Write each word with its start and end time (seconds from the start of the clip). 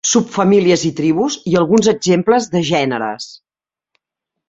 Subfamílies 0.11 0.85
i 0.89 0.91
tribus 1.01 1.37
i 1.53 1.55
alguns 1.61 1.91
exemples 1.93 2.51
de 2.57 2.65
gèneres. 2.73 3.33